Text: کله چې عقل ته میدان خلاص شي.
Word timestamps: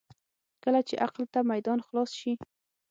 کله 0.63 0.79
چې 0.87 0.95
عقل 1.05 1.23
ته 1.33 1.39
میدان 1.51 1.79
خلاص 1.87 2.11
شي. 2.19 2.33